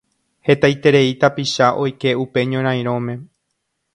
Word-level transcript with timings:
Hetaiterei 0.47 1.09
tapicha 1.25 1.69
oike 1.83 2.15
upe 2.23 2.47
ñorarirõme. 2.55 3.19